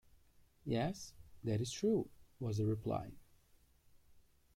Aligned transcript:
"Yes, 0.65 1.13
that 1.43 1.61
is 1.61 1.71
true," 1.71 2.09
was 2.39 2.57
the 2.57 2.65
reply. 2.65 3.11